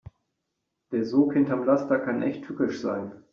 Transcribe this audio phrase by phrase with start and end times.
[0.91, 3.11] Der Sog hinterm Laster kann echt tückisch sein.